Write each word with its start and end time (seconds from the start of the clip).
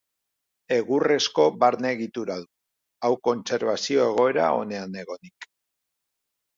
Egurrezko 0.77 1.45
barne 1.65 1.91
egitura 1.99 2.39
du, 2.47 2.51
hau 3.09 3.13
kontserbazio 3.31 4.09
egoera 4.15 4.51
onean 4.67 5.03
egonik. 5.07 5.53